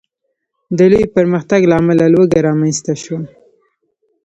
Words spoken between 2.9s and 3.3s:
شوه.